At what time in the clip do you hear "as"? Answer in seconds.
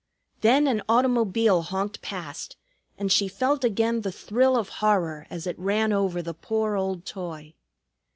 5.29-5.45